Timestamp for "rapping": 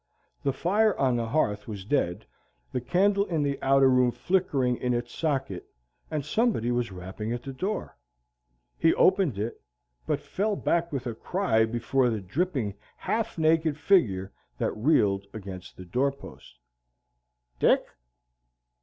6.91-7.31